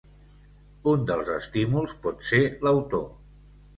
Un 0.93 1.03
dels 1.11 1.29
estímuls 1.35 1.93
pot 2.07 2.25
ser 2.31 2.41
l’autor. 2.67 3.05